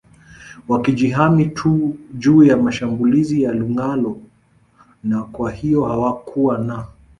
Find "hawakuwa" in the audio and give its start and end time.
5.85-6.57